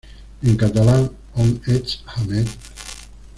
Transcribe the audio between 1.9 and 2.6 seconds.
Ahmed?.